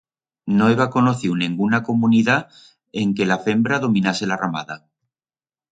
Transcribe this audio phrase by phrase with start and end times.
[0.59, 2.57] No heba conociu nenguna comunidat
[3.03, 4.85] en que la fembra dominase la ramada.